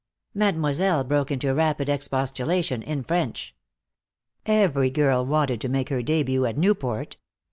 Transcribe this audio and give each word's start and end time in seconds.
Mademoiselle 0.33 1.03
broke 1.03 1.29
into 1.29 1.53
rapid 1.53 1.87
expostulation, 1.87 2.81
in 2.81 3.03
French. 3.03 3.55
Every 4.47 4.89
girl 4.89 5.23
wanted 5.23 5.61
to 5.61 5.69
make 5.69 5.89
her 5.89 6.01
debut 6.01 6.43
at 6.47 6.57
Newport. 6.57 7.17